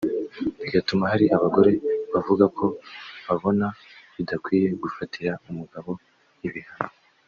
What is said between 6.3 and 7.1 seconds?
ibihano